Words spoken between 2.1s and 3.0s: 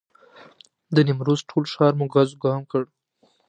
ګز وګام کړ.